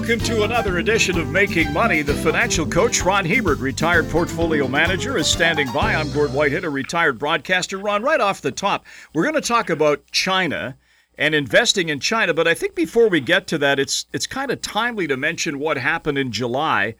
welcome 0.00 0.18
to 0.18 0.42
another 0.42 0.78
edition 0.78 1.20
of 1.20 1.28
Making 1.28 1.72
Money. 1.72 2.02
The 2.02 2.14
financial 2.14 2.66
coach, 2.66 3.02
Ron 3.02 3.24
Hebert, 3.24 3.60
retired 3.60 4.10
portfolio 4.10 4.66
manager, 4.66 5.16
is 5.16 5.28
standing 5.28 5.72
by. 5.72 5.94
I'm 5.94 6.10
Gord 6.10 6.34
Whitehead, 6.34 6.64
a 6.64 6.68
retired 6.68 7.16
broadcaster. 7.16 7.78
Ron, 7.78 8.02
right 8.02 8.20
off 8.20 8.40
the 8.40 8.50
top, 8.50 8.84
we're 9.14 9.22
going 9.22 9.36
to 9.36 9.40
talk 9.40 9.70
about 9.70 10.04
China 10.10 10.76
and 11.16 11.32
investing 11.32 11.90
in 11.90 12.00
China. 12.00 12.34
But 12.34 12.48
I 12.48 12.54
think 12.54 12.74
before 12.74 13.08
we 13.08 13.20
get 13.20 13.46
to 13.46 13.58
that, 13.58 13.78
it's 13.78 14.06
it's 14.12 14.26
kind 14.26 14.50
of 14.50 14.60
timely 14.60 15.06
to 15.06 15.16
mention 15.16 15.60
what 15.60 15.76
happened 15.76 16.18
in 16.18 16.32
July, 16.32 16.96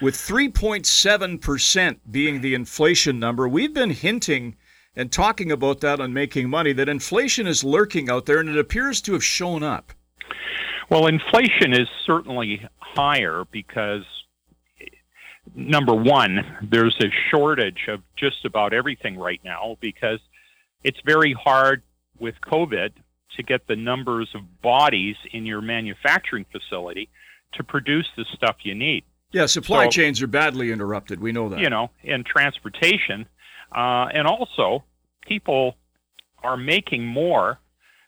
with 0.00 0.14
3.7 0.14 1.42
percent 1.42 2.10
being 2.10 2.40
the 2.40 2.54
inflation 2.54 3.20
number. 3.20 3.46
We've 3.46 3.74
been 3.74 3.90
hinting 3.90 4.56
and 4.96 5.12
talking 5.12 5.52
about 5.52 5.82
that 5.82 6.00
on 6.00 6.14
Making 6.14 6.48
Money 6.48 6.72
that 6.72 6.88
inflation 6.88 7.46
is 7.46 7.62
lurking 7.62 8.08
out 8.08 8.24
there, 8.24 8.40
and 8.40 8.48
it 8.48 8.58
appears 8.58 9.02
to 9.02 9.12
have 9.12 9.22
shown 9.22 9.62
up. 9.62 9.92
Well, 10.90 11.06
inflation 11.06 11.72
is 11.74 11.88
certainly 12.06 12.66
higher 12.78 13.44
because, 13.50 14.04
number 15.54 15.94
one, 15.94 16.44
there's 16.62 16.96
a 17.00 17.10
shortage 17.30 17.88
of 17.88 18.00
just 18.16 18.44
about 18.44 18.72
everything 18.72 19.18
right 19.18 19.40
now 19.44 19.76
because 19.80 20.20
it's 20.82 21.00
very 21.04 21.34
hard 21.34 21.82
with 22.18 22.34
COVID 22.40 22.90
to 23.36 23.42
get 23.42 23.66
the 23.66 23.76
numbers 23.76 24.30
of 24.34 24.62
bodies 24.62 25.16
in 25.32 25.44
your 25.44 25.60
manufacturing 25.60 26.46
facility 26.50 27.08
to 27.52 27.62
produce 27.62 28.08
the 28.16 28.24
stuff 28.34 28.56
you 28.62 28.74
need. 28.74 29.04
Yeah, 29.30 29.46
supply 29.46 29.84
so, 29.84 29.90
chains 29.90 30.22
are 30.22 30.26
badly 30.26 30.72
interrupted. 30.72 31.20
We 31.20 31.32
know 31.32 31.50
that. 31.50 31.60
You 31.60 31.68
know, 31.68 31.90
in 32.02 32.24
transportation. 32.24 33.26
Uh, 33.74 34.06
and 34.12 34.26
also, 34.26 34.84
people 35.26 35.76
are 36.42 36.56
making 36.56 37.04
more 37.04 37.58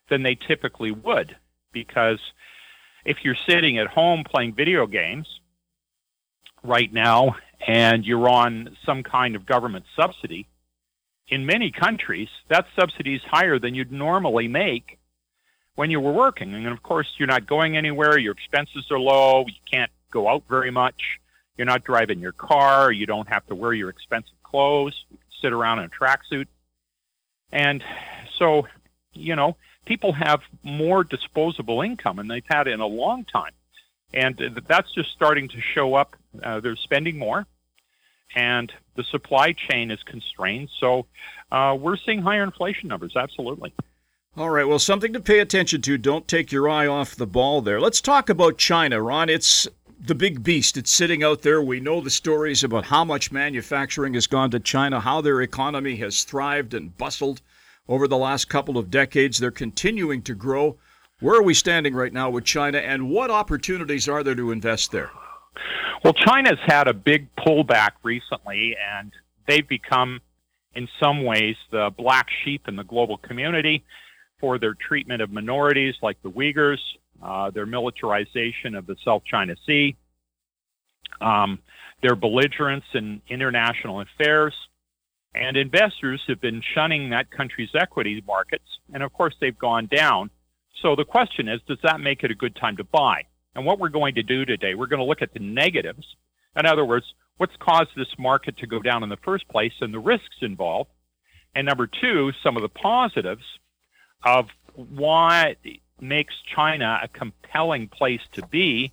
than 0.09 0.23
they 0.23 0.35
typically 0.35 0.91
would 0.91 1.37
because 1.73 2.19
if 3.05 3.19
you're 3.25 3.37
sitting 3.49 3.79
at 3.79 3.87
home 3.87 4.25
playing 4.25 4.55
video 4.55 4.87
games 4.87 5.27
right 6.63 6.93
now 6.93 7.37
and 7.67 8.05
you're 8.05 8.29
on 8.29 8.77
some 8.85 9.03
kind 9.03 9.37
of 9.37 9.47
government 9.47 9.85
subsidy, 9.97 10.47
in 11.29 11.47
many 11.47 11.71
countries, 11.71 12.29
that 12.49 12.67
subsidy 12.79 13.15
is 13.15 13.23
higher 13.23 13.59
than 13.59 13.75
you'd 13.75 13.93
normally 13.93 14.49
make 14.49 14.99
when 15.77 15.91
you 15.91 16.01
were 16.01 16.13
working. 16.13 16.53
And 16.55 16.67
of 16.67 16.83
course, 16.83 17.07
you're 17.19 17.29
not 17.29 17.47
going 17.47 17.77
anywhere, 17.77 18.19
your 18.19 18.33
expenses 18.33 18.87
are 18.91 18.99
low, 18.99 19.45
you 19.47 19.61
can't 19.71 19.91
go 20.11 20.29
out 20.29 20.43
very 20.49 20.71
much, 20.71 21.21
you're 21.57 21.67
not 21.67 21.85
driving 21.85 22.19
your 22.19 22.33
car, 22.33 22.91
you 22.91 23.07
don't 23.07 23.29
have 23.29 23.47
to 23.47 23.55
wear 23.55 23.73
your 23.73 23.91
expensive 23.91 24.35
clothes, 24.43 25.05
you 25.11 25.17
can 25.17 25.27
sit 25.41 25.53
around 25.53 25.79
in 25.79 25.85
a 25.85 25.89
tracksuit. 25.89 26.47
And 27.53 27.83
so, 28.39 28.67
you 29.13 29.37
know, 29.37 29.57
people 29.91 30.13
have 30.13 30.41
more 30.63 31.03
disposable 31.03 31.83
income 31.83 32.19
than 32.19 32.29
they've 32.29 32.45
had 32.49 32.69
in 32.69 32.79
a 32.79 32.87
long 32.87 33.25
time. 33.25 33.51
And 34.15 34.41
that's 34.69 34.93
just 34.95 35.11
starting 35.11 35.49
to 35.49 35.61
show 35.75 35.95
up. 35.97 36.15
Uh, 36.41 36.61
they're 36.61 36.77
spending 36.77 37.19
more, 37.19 37.45
and 38.37 38.73
the 38.95 39.03
supply 39.03 39.53
chain 39.53 39.91
is 39.91 40.01
constrained. 40.05 40.69
So 40.79 41.07
uh, 41.51 41.77
we're 41.77 41.97
seeing 41.97 42.23
higher 42.23 42.45
inflation 42.45 42.89
numbers, 42.89 43.17
absolutely. 43.17 43.73
All 44.37 44.51
right, 44.51 44.69
well, 44.69 44.79
something 44.79 45.13
to 45.13 45.19
pay 45.19 45.41
attention 45.41 45.83
to. 45.83 45.99
Don't 45.99 46.29
take 46.29 46.53
your 46.53 46.69
eye 46.69 46.87
off 46.87 47.17
the 47.17 47.27
ball 47.27 47.61
there. 47.61 47.81
Let's 47.81 48.01
talk 48.01 48.29
about 48.29 48.59
China, 48.59 49.03
Ron. 49.03 49.29
It's 49.29 49.67
the 49.99 50.15
big 50.15 50.45
beast. 50.45 50.77
It's 50.77 50.93
sitting 50.93 51.25
out 51.25 51.43
there. 51.43 51.61
We 51.61 51.81
know 51.81 52.01
the 52.01 52.11
stories 52.11 52.63
about 52.63 52.85
how 52.85 53.05
much 53.05 53.33
manufacturing 53.33 54.15
has 54.15 54.29
gone 54.29 54.53
to 54.53 54.61
China, 54.61 55.01
how 55.01 55.21
their 55.21 55.43
economy 55.43 55.97
has 55.97 56.23
thrived 56.23 56.75
and 56.75 56.97
bustled 56.97 57.43
over 57.91 58.07
the 58.09 58.17
last 58.17 58.49
couple 58.49 58.79
of 58.79 58.91
decades. 58.91 59.37
They're 59.37 59.51
continuing 59.51 60.23
to 60.23 60.35
grow. 60.35 60.79
Where 61.19 61.39
are 61.39 61.43
we 61.43 61.53
standing 61.53 61.95
right 61.95 62.13
now 62.13 62.31
with 62.31 62.45
China, 62.45 62.79
and 62.79 63.11
what 63.11 63.31
opportunities 63.31 64.09
are 64.09 64.23
there 64.23 64.37
to 64.37 64.53
invest 64.53 64.93
there? 64.93 65.11
Well, 66.03 66.15
China's 66.15 66.59
had 66.65 66.89
a 66.89 66.95
big 66.95 67.29
pullback 67.37 67.91
recently, 68.03 68.75
and 68.99 69.13
they've 69.47 69.69
become, 69.69 70.21
in 70.75 70.89
some 70.99 71.25
ways, 71.25 71.57
the 71.71 71.91
black 71.95 72.29
sheep 72.43 72.69
in 72.69 72.77
the 72.77 72.85
global 72.85 73.19
community 73.19 73.85
for 74.39 74.59
their 74.59 74.73
treatment 74.73 75.21
of 75.21 75.31
minorities 75.31 75.95
like 76.01 76.17
the 76.23 76.31
Uyghurs, 76.31 76.79
uh, 77.23 77.51
their 77.51 77.67
militarization 77.67 78.75
of 78.75 78.87
the 78.87 78.97
South 79.05 79.25
China 79.25 79.55
Sea, 79.67 79.95
um, 81.21 81.59
their 82.03 82.15
belligerence 82.15 82.85
in 82.95 83.21
international 83.29 84.01
affairs, 84.01 84.55
and 85.35 85.57
investors 85.57 86.23
have 86.29 86.41
been 86.41 86.63
shunning 86.75 87.11
that 87.11 87.31
country's 87.31 87.71
equity 87.75 88.23
markets, 88.27 88.65
and 88.93 89.03
of 89.03 89.13
course 89.13 89.35
they've 89.41 89.59
gone 89.59 89.87
down. 89.87 90.31
So 90.83 90.97
the 90.97 91.05
question 91.05 91.49
is, 91.49 91.61
does 91.69 91.79
that 91.83 92.01
make 92.01 92.25
it 92.25 92.31
a 92.31 92.35
good 92.35 92.57
time 92.57 92.77
to 92.79 92.85
buy? 92.85 93.25
And 93.55 93.65
what 93.65 93.79
we're 93.79 93.89
going 93.89 94.15
to 94.15 94.23
do 94.23 94.45
today, 94.45 94.75
we're 94.75 94.87
going 94.87 95.01
to 95.01 95.05
look 95.05 95.23
at 95.23 95.33
the 95.33 95.41
negatives. 95.41 96.07
In 96.57 96.67
other 96.67 96.85
words, 96.85 97.07
what's 97.37 97.57
caused 97.59 97.91
this 97.97 98.19
market 98.19 98.57
to 98.59 98.67
go 98.67 98.81
down 98.81 99.03
in 99.03 99.09
the 99.09 99.17
first 99.19 99.49
place 99.49 99.73
and 99.81 99.93
the 99.93 99.99
risks 99.99 100.37
involved. 100.41 100.91
And 101.55 101.67
number 101.67 101.87
two, 101.87 102.33
some 102.43 102.57
of 102.57 102.63
the 102.63 102.69
positives 102.69 103.45
of 104.25 104.47
why 104.75 105.57
it 105.65 105.81
makes 106.01 106.35
China 106.55 107.01
a 107.03 107.09
compelling 107.09 107.89
place 107.89 108.21
to 108.33 108.47
be. 108.47 108.93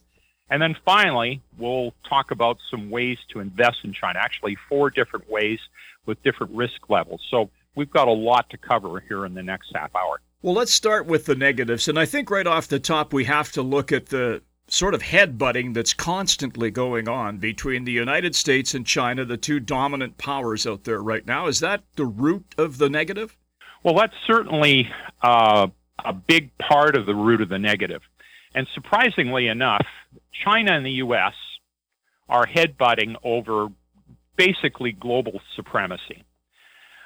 And 0.50 0.62
then 0.62 0.76
finally, 0.86 1.42
we'll 1.58 1.94
talk 2.08 2.32
about 2.32 2.58
some 2.72 2.90
ways 2.90 3.18
to 3.30 3.40
invest 3.40 3.80
in 3.84 3.94
China, 3.94 4.20
actually, 4.22 4.58
four 4.70 4.90
different 4.90 5.30
ways 5.30 5.60
with 6.06 6.22
different 6.24 6.54
risk 6.56 6.90
levels. 6.90 7.22
So 7.30 7.50
we've 7.76 7.92
got 7.92 8.08
a 8.08 8.14
lot 8.14 8.50
to 8.52 8.58
cover 8.58 9.00
here 9.02 9.26
in 9.26 9.34
the 9.34 9.44
next 9.44 9.72
half 9.76 9.94
hour. 9.96 10.22
Well, 10.42 10.54
let's 10.54 10.74
start 10.74 11.06
with 11.06 11.26
the 11.26 11.36
negatives. 11.36 11.88
And 11.88 12.00
I 12.00 12.06
think 12.06 12.30
right 12.30 12.48
off 12.48 12.68
the 12.68 12.80
top, 12.80 13.12
we 13.12 13.26
have 13.26 13.52
to 13.54 13.62
look 13.62 13.92
at 13.92 14.08
the 14.08 14.42
sort 14.70 14.94
of 14.94 15.02
headbutting 15.02 15.74
that's 15.74 15.94
constantly 15.94 16.70
going 16.70 17.08
on 17.08 17.38
between 17.38 17.86
the 17.86 17.92
United 17.92 18.36
States 18.36 18.74
and 18.74 18.86
China, 18.86 19.26
the 19.26 19.38
two 19.38 19.60
dominant 19.60 20.18
powers 20.18 20.68
out 20.68 20.84
there 20.84 21.02
right 21.02 21.26
now. 21.26 21.48
Is 21.48 21.60
that 21.62 21.84
the 21.96 22.06
root 22.06 22.46
of 22.58 22.78
the 22.78 22.90
negative? 22.90 23.36
Well, 23.84 23.96
that's 23.96 24.14
certainly 24.26 24.90
uh, 25.22 25.68
a 26.04 26.14
big 26.14 26.56
part 26.58 26.96
of 26.96 27.06
the 27.06 27.16
root 27.16 27.42
of 27.42 27.50
the 27.50 27.60
negative. 27.60 28.02
And 28.56 28.68
surprisingly 28.74 29.48
enough, 29.48 29.86
China 30.44 30.74
and 30.74 30.86
the 30.86 30.92
U.S. 30.92 31.34
are 32.30 32.46
headbutting 32.46 33.16
over 33.24 33.68
basically 34.36 34.92
global 34.92 35.42
supremacy. 35.56 36.24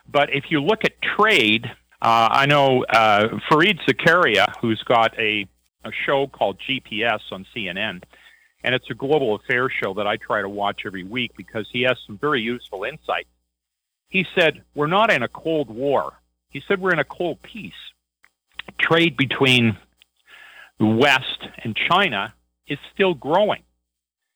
But 0.08 0.34
if 0.34 0.46
you 0.50 0.62
look 0.62 0.84
at 0.84 0.94
trade, 1.02 1.66
uh, 2.02 2.28
I 2.32 2.46
know 2.46 2.84
uh, 2.84 3.40
Fareed 3.50 3.80
Zakaria, 3.88 4.46
who's 4.60 4.82
got 4.84 5.18
a, 5.18 5.48
a 5.84 5.92
show 6.06 6.28
called 6.28 6.58
GPS 6.68 7.20
on 7.32 7.46
CNN, 7.56 8.04
and 8.64 8.76
it's 8.76 8.90
a 8.90 8.94
global 8.94 9.36
affairs 9.36 9.72
show 9.82 9.94
that 9.96 10.08
I 10.08 10.18
try 10.18 10.42
to 10.42 10.50
watch 10.50 10.82
every 10.86 11.04
week 11.04 11.32
because 11.36 11.68
he 11.72 11.84
has 11.84 11.98
some 12.06 12.18
very 12.18 12.42
useful 12.42 12.84
insight. 12.84 13.28
He 14.10 14.26
said, 14.36 14.62
We're 14.76 14.88
not 14.88 15.12
in 15.12 15.24
a 15.24 15.28
Cold 15.28 15.70
War. 15.70 16.14
He 16.50 16.62
said, 16.68 16.80
We're 16.82 16.94
in 16.94 17.00
a 17.00 17.06
cold 17.06 17.42
peace. 17.42 17.74
Trade 18.80 19.18
between 19.18 19.78
West 20.82 21.48
and 21.64 21.76
China 21.90 22.34
is 22.68 22.80
still 22.94 23.14
growing 23.14 23.64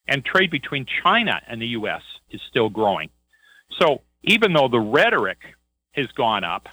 and 0.07 0.23
trade 0.23 0.51
between 0.51 0.85
China 1.03 1.41
and 1.47 1.61
the 1.61 1.67
U.S. 1.67 2.01
is 2.29 2.41
still 2.49 2.69
growing. 2.69 3.09
So 3.79 4.01
even 4.23 4.53
though 4.53 4.67
the 4.67 4.79
rhetoric 4.79 5.39
has 5.93 6.07
gone 6.07 6.43
up, 6.43 6.67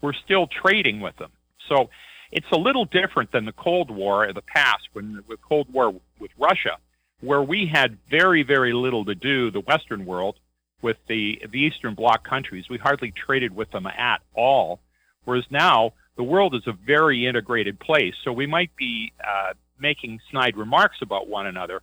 we're 0.00 0.12
still 0.12 0.48
trading 0.48 1.00
with 1.00 1.16
them. 1.16 1.30
So 1.68 1.90
it's 2.32 2.46
a 2.50 2.56
little 2.56 2.84
different 2.84 3.30
than 3.30 3.44
the 3.44 3.52
Cold 3.52 3.90
War 3.90 4.24
of 4.24 4.34
the 4.34 4.42
past, 4.42 4.88
when 4.92 5.22
the 5.28 5.36
Cold 5.36 5.72
War 5.72 5.94
with 6.18 6.30
Russia, 6.38 6.78
where 7.20 7.42
we 7.42 7.70
had 7.72 7.98
very, 8.10 8.42
very 8.42 8.72
little 8.72 9.04
to 9.04 9.14
do, 9.14 9.50
the 9.50 9.60
Western 9.60 10.04
world, 10.04 10.36
with 10.80 10.96
the, 11.06 11.40
the 11.52 11.60
Eastern 11.60 11.94
Bloc 11.94 12.28
countries. 12.28 12.68
We 12.68 12.78
hardly 12.78 13.12
traded 13.12 13.54
with 13.54 13.70
them 13.70 13.86
at 13.86 14.22
all. 14.34 14.80
Whereas 15.24 15.44
now, 15.50 15.92
the 16.22 16.28
world 16.28 16.54
is 16.54 16.62
a 16.68 16.72
very 16.72 17.26
integrated 17.26 17.80
place. 17.80 18.14
So 18.22 18.32
we 18.32 18.46
might 18.46 18.70
be 18.76 19.12
uh, 19.26 19.54
making 19.80 20.20
snide 20.30 20.56
remarks 20.56 20.98
about 21.02 21.26
one 21.26 21.48
another, 21.48 21.82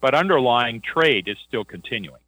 but 0.00 0.12
underlying 0.12 0.82
trade 0.82 1.28
is 1.28 1.36
still 1.46 1.64
continuing. 1.64 2.18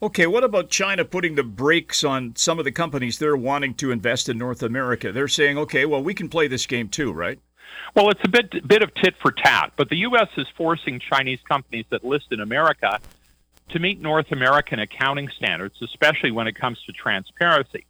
Okay, 0.00 0.28
what 0.28 0.44
about 0.44 0.70
China 0.70 1.04
putting 1.04 1.34
the 1.34 1.42
brakes 1.42 2.04
on 2.04 2.36
some 2.36 2.60
of 2.60 2.64
the 2.64 2.70
companies 2.70 3.18
they're 3.18 3.36
wanting 3.36 3.74
to 3.74 3.90
invest 3.90 4.28
in 4.28 4.38
North 4.38 4.62
America? 4.62 5.10
They're 5.10 5.26
saying, 5.26 5.58
okay, 5.58 5.86
well, 5.86 6.04
we 6.04 6.14
can 6.14 6.28
play 6.28 6.46
this 6.46 6.66
game 6.66 6.88
too, 6.88 7.12
right? 7.12 7.40
Well, 7.96 8.10
it's 8.10 8.20
a 8.22 8.28
bit 8.28 8.68
bit 8.68 8.82
of 8.82 8.94
tit 8.94 9.16
for 9.20 9.32
tat, 9.32 9.72
but 9.76 9.88
the 9.88 9.96
U.S. 9.96 10.28
is 10.36 10.46
forcing 10.56 11.00
Chinese 11.00 11.40
companies 11.48 11.86
that 11.90 12.04
list 12.04 12.26
in 12.30 12.38
America 12.38 13.00
to 13.70 13.80
meet 13.80 14.00
North 14.00 14.30
American 14.30 14.78
accounting 14.78 15.30
standards, 15.36 15.82
especially 15.82 16.30
when 16.30 16.46
it 16.46 16.54
comes 16.54 16.78
to 16.86 16.92
transparency. 16.92 17.86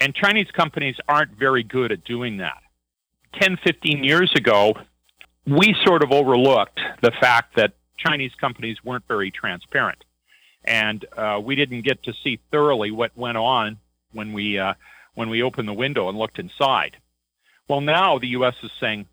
And 0.00 0.14
Chinese 0.14 0.50
companies 0.52 0.96
aren't 1.08 1.32
very 1.32 1.62
good 1.62 1.92
at 1.92 2.04
doing 2.04 2.38
that. 2.38 2.62
10, 3.40 3.58
15 3.64 4.04
years 4.04 4.32
ago, 4.36 4.74
we 5.46 5.74
sort 5.84 6.02
of 6.02 6.12
overlooked 6.12 6.80
the 7.02 7.12
fact 7.20 7.56
that 7.56 7.74
Chinese 7.98 8.32
companies 8.40 8.78
weren't 8.84 9.06
very 9.08 9.30
transparent, 9.30 10.04
and 10.64 11.04
uh, 11.16 11.40
we 11.44 11.56
didn't 11.56 11.82
get 11.82 12.02
to 12.04 12.12
see 12.24 12.40
thoroughly 12.50 12.90
what 12.90 13.16
went 13.16 13.38
on 13.38 13.78
when 14.12 14.32
we 14.32 14.58
uh, 14.58 14.74
when 15.14 15.30
we 15.30 15.42
opened 15.42 15.68
the 15.68 15.74
window 15.74 16.08
and 16.08 16.18
looked 16.18 16.38
inside. 16.38 16.96
Well, 17.68 17.80
now 17.80 18.18
the 18.18 18.28
U.S. 18.28 18.54
is 18.62 18.70
saying 18.80 19.06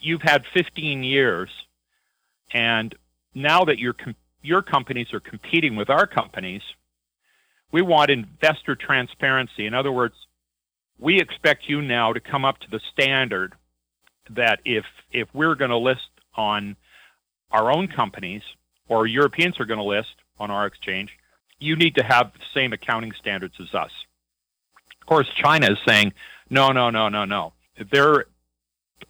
you've 0.00 0.22
had 0.22 0.44
15 0.54 1.02
years 1.04 1.50
And 2.52 2.94
now 3.34 3.64
that 3.64 3.78
your 3.78 3.94
your 4.42 4.62
companies 4.62 5.12
are 5.12 5.20
competing 5.20 5.76
with 5.76 5.90
our 5.90 6.06
companies, 6.06 6.62
we 7.76 7.82
want 7.82 8.10
investor 8.10 8.74
transparency. 8.74 9.66
In 9.66 9.74
other 9.74 9.92
words, 9.92 10.14
we 10.98 11.20
expect 11.20 11.68
you 11.68 11.82
now 11.82 12.14
to 12.14 12.20
come 12.20 12.42
up 12.42 12.58
to 12.60 12.70
the 12.70 12.80
standard 12.90 13.52
that 14.30 14.60
if 14.64 14.86
if 15.12 15.28
we're 15.34 15.54
going 15.54 15.70
to 15.70 15.76
list 15.76 16.08
on 16.34 16.76
our 17.50 17.70
own 17.70 17.86
companies 17.86 18.40
or 18.88 19.06
Europeans 19.06 19.60
are 19.60 19.66
going 19.66 19.76
to 19.76 19.84
list 19.84 20.14
on 20.38 20.50
our 20.50 20.64
exchange, 20.64 21.10
you 21.58 21.76
need 21.76 21.96
to 21.96 22.02
have 22.02 22.32
the 22.32 22.46
same 22.54 22.72
accounting 22.72 23.12
standards 23.12 23.56
as 23.60 23.74
us. 23.74 23.90
Of 25.02 25.06
course, 25.06 25.28
China 25.36 25.70
is 25.70 25.78
saying, 25.86 26.14
no, 26.48 26.72
no, 26.72 26.88
no, 26.88 27.10
no, 27.10 27.26
no. 27.26 27.52
They're 27.92 28.24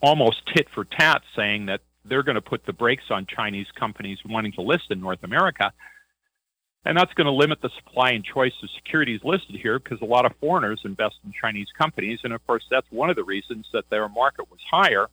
almost 0.01 0.39
tit 0.53 0.67
for 0.75 0.85
tat 0.85 1.23
saying 1.37 1.67
that 1.67 1.83
they're 2.05 2.25
going 2.25 2.35
to 2.35 2.41
put 2.41 2.67
the 2.67 2.73
brakes 2.73 3.11
on 3.11 3.27
Chinese 3.27 3.69
companies 3.79 4.19
wanting 4.29 4.51
to 4.55 4.63
list 4.63 4.91
in 4.91 5.01
North 5.01 5.23
America. 5.23 5.73
And 6.87 6.97
that's 6.97 7.13
going 7.15 7.25
to 7.25 7.33
limit 7.33 7.61
the 7.61 7.71
supply 7.71 8.13
and 8.13 8.25
choice 8.25 8.53
of 8.63 8.71
securities 8.71 9.21
listed 9.25 9.57
here 9.57 9.81
because 9.81 10.01
a 10.01 10.05
lot 10.05 10.25
of 10.25 10.37
foreigners 10.37 10.83
invest 10.85 11.17
in 11.25 11.33
Chinese 11.33 11.67
companies. 11.77 12.21
And 12.23 12.33
of 12.33 12.47
course, 12.47 12.65
that's 12.71 12.87
one 12.91 13.11
of 13.11 13.17
the 13.17 13.25
reasons 13.25 13.67
that 13.73 13.91
their 13.91 14.09
market 14.09 14.49
was 14.53 14.61
higher. 14.71 15.09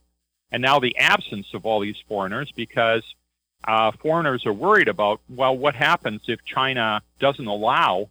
And 0.52 0.62
now 0.62 0.80
the 0.80 0.96
absence 1.00 1.48
of 1.56 1.66
all 1.66 1.80
these 1.80 1.98
foreigners 2.08 2.52
because 2.56 3.04
uh, 3.68 3.92
foreigners 4.04 4.46
are 4.46 4.54
worried 4.54 4.88
about, 4.88 5.22
well, 5.28 5.58
what 5.58 5.74
happens 5.74 6.22
if 6.28 6.46
China 6.46 7.02
doesn't 7.20 7.48
allow 7.48 8.08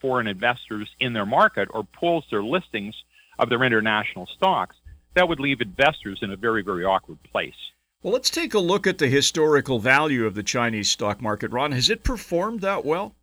foreign 0.00 0.26
investors 0.26 0.88
in 0.98 1.12
their 1.12 1.24
market 1.24 1.68
or 1.72 1.84
pulls 1.84 2.24
their 2.32 2.42
listings 2.42 2.96
of 3.38 3.48
their 3.48 3.62
international 3.62 4.26
stocks? 4.26 4.74
That 5.14 5.28
would 5.28 5.38
leave 5.38 5.60
investors 5.60 6.18
in 6.20 6.32
a 6.32 6.36
very, 6.36 6.64
very 6.64 6.84
awkward 6.84 7.22
place. 7.30 7.54
Well, 8.04 8.12
let's 8.12 8.28
take 8.28 8.52
a 8.52 8.58
look 8.58 8.86
at 8.86 8.98
the 8.98 9.08
historical 9.08 9.78
value 9.78 10.26
of 10.26 10.34
the 10.34 10.42
Chinese 10.42 10.90
stock 10.90 11.22
market. 11.22 11.50
Ron, 11.50 11.72
has 11.72 11.88
it 11.88 12.04
performed 12.04 12.60
that 12.60 12.84
well? 12.84 13.14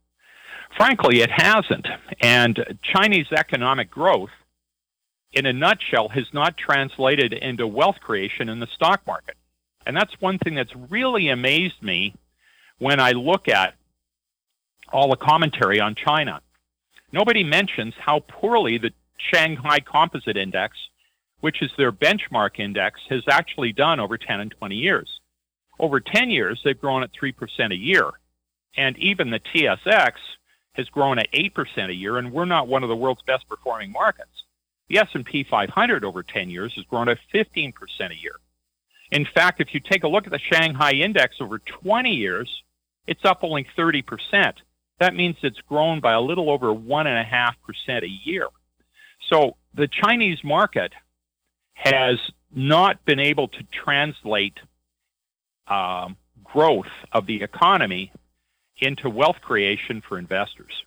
Frankly, 0.76 1.22
it 1.22 1.30
hasn't. 1.30 1.86
And 2.20 2.80
Chinese 2.82 3.28
economic 3.32 3.92
growth, 3.92 4.32
in 5.34 5.46
a 5.46 5.54
nutshell, 5.54 6.10
has 6.10 6.26
not 6.34 6.58
translated 6.58 7.32
into 7.32 7.68
wealth 7.68 7.98
creation 8.02 8.50
in 8.50 8.60
the 8.60 8.66
stock 8.74 9.06
market. 9.06 9.36
And 9.86 9.96
that's 9.96 10.20
one 10.20 10.40
thing 10.40 10.56
that's 10.56 10.76
really 10.90 11.30
amazed 11.30 11.84
me 11.84 12.16
when 12.80 13.00
I 13.00 13.12
look 13.12 13.48
at 13.48 13.76
all 14.92 15.12
the 15.12 15.16
commentary 15.16 15.80
on 15.80 15.94
China. 15.94 16.42
Nobody 17.12 17.44
mentions 17.44 17.94
how 18.00 18.22
poorly 18.22 18.80
the 18.80 18.90
Shanghai 19.32 19.80
Composite 19.80 20.38
Index 20.38 20.76
which 21.42 21.62
is 21.62 21.72
their 21.78 21.92
benchmark 21.92 22.60
index, 22.60 23.02
has 23.10 23.24
actually 23.30 23.74
done 23.74 24.00
over 24.00 24.18
10 24.18 24.40
and 24.40 24.52
20 24.52 24.76
years. 24.76 25.20
Over 25.80 26.00
10 26.00 26.30
years, 26.30 26.62
they've 26.64 26.80
grown 26.80 27.04
at 27.04 27.12
3% 27.14 27.72
a 27.72 27.76
year. 27.76 28.10
And 28.78 28.98
even 28.98 29.30
the 29.30 29.40
TSX 29.40 30.14
has 30.74 30.88
grown 30.90 31.20
at 31.20 31.32
8% 31.32 31.90
a 31.90 31.94
year, 31.94 32.18
and 32.18 32.32
we're 32.32 32.46
not 32.46 32.68
one 32.68 32.84
of 32.84 32.90
the 32.90 32.96
world's 32.96 33.24
best 33.24 33.48
performing 33.50 33.92
markets. 33.92 34.44
The 34.88 35.00
S&P 35.00 35.44
500 35.44 36.04
over 36.04 36.24
10 36.24 36.50
years 36.50 36.74
has 36.76 36.86
grown 36.86 37.10
at 37.10 37.18
15% 37.34 37.74
a 38.00 38.16
year. 38.16 38.36
In 39.12 39.26
fact, 39.26 39.60
if 39.60 39.74
you 39.74 39.80
take 39.80 40.04
a 40.04 40.08
look 40.08 40.26
at 40.26 40.32
the 40.32 40.40
Shanghai 40.40 40.92
index 40.92 41.38
over 41.42 41.60
20 41.60 42.12
years, 42.12 42.64
it's 43.08 43.26
up 43.26 43.40
only 43.44 43.68
30%. 43.78 44.54
That 45.00 45.16
means 45.16 45.36
it's 45.42 45.60
grown 45.62 46.00
by 46.00 46.14
a 46.14 46.22
little 46.22 46.50
over 46.50 46.68
1.5% 46.68 48.04
a 48.04 48.08
year. 48.08 48.48
So 49.30 49.58
the 49.74 49.88
Chinese 49.88 50.44
market 50.44 50.94
has 51.84 52.20
not 52.54 53.04
been 53.06 53.20
able 53.20 53.48
to 53.48 53.64
translate 53.84 54.58
um, 55.68 56.16
growth 56.44 56.92
of 57.12 57.26
the 57.26 57.42
economy 57.42 58.12
into 58.78 59.10
wealth 59.10 59.38
creation 59.42 60.02
for 60.08 60.18
investors. 60.18 60.84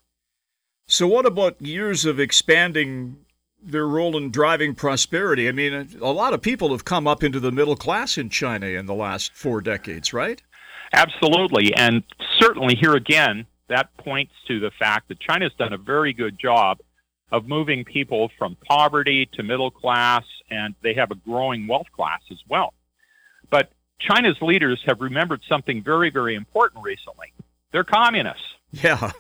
So, 0.87 1.07
what 1.07 1.27
about 1.27 1.61
years 1.61 2.05
of 2.05 2.21
expanding 2.21 3.17
their 3.63 3.89
role 3.89 4.17
in 4.17 4.31
driving 4.31 4.75
prosperity? 4.75 5.49
I 5.49 5.53
mean, 5.53 5.89
a 6.01 6.13
lot 6.13 6.35
of 6.35 6.43
people 6.43 6.71
have 6.71 6.85
come 6.85 7.07
up 7.07 7.25
into 7.25 7.41
the 7.41 7.51
middle 7.51 7.77
class 7.77 8.19
in 8.19 8.29
China 8.29 8.67
in 8.67 8.87
the 8.87 8.95
last 8.95 9.33
four 9.33 9.61
decades, 9.61 10.13
right? 10.13 10.43
Absolutely. 10.93 11.75
And 11.75 12.03
certainly 12.39 12.77
here 12.77 12.95
again, 12.95 13.47
that 13.69 13.97
points 13.97 14.33
to 14.47 14.61
the 14.61 14.71
fact 14.79 15.09
that 15.09 15.19
China's 15.19 15.53
done 15.59 15.73
a 15.73 15.79
very 15.79 16.13
good 16.13 16.39
job 16.39 16.79
of 17.35 17.49
moving 17.49 17.85
people 17.85 18.31
from 18.39 18.57
poverty 18.65 19.29
to 19.33 19.43
middle 19.43 19.71
class, 19.71 20.23
and 20.51 20.73
they 20.83 20.95
have 20.95 21.11
a 21.11 21.17
growing 21.17 21.67
wealth 21.67 21.91
class 21.91 22.21
as 22.31 22.39
well. 22.49 22.73
But 23.51 23.73
China's 23.99 24.41
leaders 24.41 24.81
have 24.87 25.01
remembered 25.01 25.43
something 25.49 25.83
very, 25.83 26.11
very 26.11 26.37
important 26.37 26.85
recently. 26.85 27.33
They're 27.73 27.83
communists. 27.83 28.47
Yeah. 28.71 29.11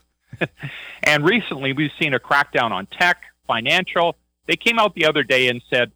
and 1.02 1.24
recently 1.24 1.72
we've 1.72 1.90
seen 2.00 2.14
a 2.14 2.20
crackdown 2.20 2.70
on 2.70 2.86
tech, 2.86 3.16
financial. 3.48 4.14
They 4.46 4.56
came 4.56 4.78
out 4.78 4.94
the 4.94 5.06
other 5.06 5.24
day 5.24 5.48
and 5.48 5.60
said 5.68 5.90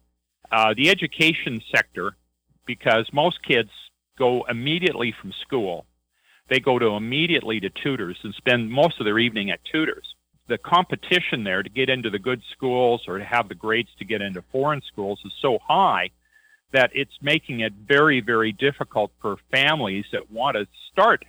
uh, 0.51 0.73
the 0.75 0.89
education 0.89 1.61
sector, 1.73 2.17
because 2.65 3.07
most 3.13 3.41
kids 3.43 3.69
go 4.17 4.43
immediately 4.49 5.15
from 5.21 5.31
school, 5.41 5.85
they 6.49 6.59
go 6.59 6.79
to 6.79 6.87
immediately 6.97 7.61
to 7.61 7.69
tutors 7.69 8.17
and 8.23 8.33
spend 8.33 8.69
most 8.69 8.99
of 8.99 9.05
their 9.05 9.19
evening 9.19 9.51
at 9.51 9.63
tutors 9.63 10.15
the 10.49 10.57
competition 10.57 11.43
there 11.43 11.63
to 11.63 11.69
get 11.69 11.89
into 11.89 12.09
the 12.09 12.19
good 12.19 12.41
schools 12.51 13.03
or 13.07 13.19
to 13.19 13.23
have 13.23 13.47
the 13.47 13.55
grades 13.55 13.89
to 13.99 14.05
get 14.05 14.21
into 14.21 14.41
foreign 14.51 14.81
schools 14.81 15.19
is 15.23 15.31
so 15.41 15.59
high 15.65 16.09
that 16.71 16.91
it's 16.93 17.13
making 17.21 17.61
it 17.61 17.73
very, 17.87 18.19
very 18.19 18.51
difficult 18.51 19.11
for 19.21 19.37
families 19.51 20.05
that 20.11 20.29
want 20.29 20.57
to 20.57 20.67
start 20.91 21.23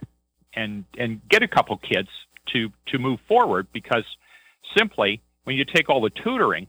and 0.55 0.85
and 0.99 1.21
get 1.29 1.43
a 1.43 1.49
couple 1.49 1.77
kids 1.77 2.09
to 2.47 2.71
to 2.87 2.99
move 2.99 3.21
forward 3.29 3.69
because 3.73 4.05
simply 4.77 5.23
when 5.45 5.57
you 5.57 5.65
take 5.65 5.89
all 5.89 6.01
the 6.01 6.11
tutoring, 6.11 6.67